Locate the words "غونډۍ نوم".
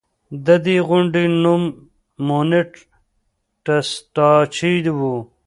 0.87-1.63